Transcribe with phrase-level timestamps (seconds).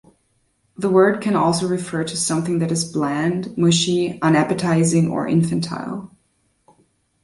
[0.75, 6.09] The word can also refer to something that is bland, mushy, unappetizing, or infantile.